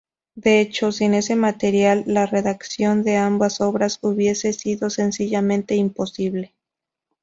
De 0.33 0.59
hecho, 0.61 0.91
sin 0.91 1.13
ese 1.13 1.35
material, 1.35 2.03
la 2.07 2.25
redacción 2.25 3.03
de 3.03 3.17
ambas 3.17 3.61
obras 3.61 3.99
hubiese 4.01 4.51
sido 4.51 4.89
sencillamente 4.89 5.75
imposible. 5.75 6.55